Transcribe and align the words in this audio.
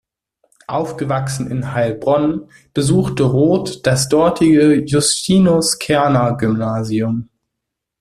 Aufgewachsen 0.65 1.45
in 1.51 1.73
Heilbronn, 1.73 2.49
besuchte 2.73 3.21
Roth 3.21 3.85
das 3.85 4.09
dortige 4.09 4.83
Justinus-Kerner-Gymnasium. 4.83 7.29